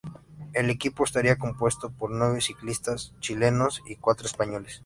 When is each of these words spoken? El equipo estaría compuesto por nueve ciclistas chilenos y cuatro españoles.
El 0.53 0.71
equipo 0.71 1.03
estaría 1.03 1.37
compuesto 1.37 1.91
por 1.91 2.09
nueve 2.09 2.41
ciclistas 2.41 3.13
chilenos 3.19 3.83
y 3.85 3.97
cuatro 3.97 4.25
españoles. 4.25 4.79